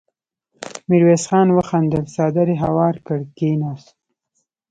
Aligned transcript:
ميرويس 0.89 1.23
خان 1.29 1.47
وخندل، 1.57 2.03
څادر 2.13 2.47
يې 2.53 2.57
هوار 2.65 2.95
کړ، 3.07 3.19
کېناست. 3.37 3.89